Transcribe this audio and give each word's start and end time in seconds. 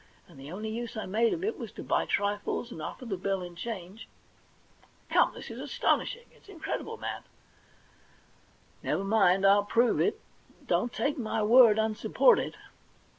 And 0.27 0.39
the 0.39 0.51
only 0.51 0.69
use 0.71 0.97
I 0.97 1.05
made 1.05 1.31
of 1.31 1.43
it 1.43 1.59
was 1.59 1.71
to 1.73 1.83
buy 1.83 2.07
trifles 2.07 2.71
and 2.71 2.81
offer 2.81 3.05
the 3.05 3.17
bill 3.17 3.43
in 3.43 3.55
change.* 3.55 4.07
* 4.59 5.09
Come, 5.11 5.31
this 5.35 5.51
is 5.51 5.59
astonishing! 5.59 6.25
It's 6.31 6.49
incredible, 6.49 6.97
man!'' 6.97 7.21
Never 8.83 9.03
mind, 9.03 9.45
I'll 9.45 9.63
prove 9.63 10.01
it. 10.01 10.19
Don't 10.65 10.91
take 10.91 11.19
my 11.19 11.43
word 11.43 11.77
unsupported.' 11.77 12.57